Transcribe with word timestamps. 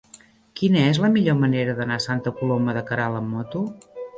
Quina 0.59 0.79
és 0.93 0.99
la 1.03 1.11
millor 1.17 1.37
manera 1.43 1.77
d'anar 1.81 1.99
a 1.99 2.05
Santa 2.09 2.35
Coloma 2.41 2.77
de 2.79 2.85
Queralt 2.89 3.21
amb 3.21 3.35
moto? 3.37 3.63